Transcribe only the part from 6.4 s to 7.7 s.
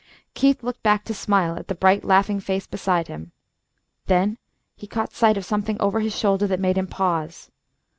that made him pause.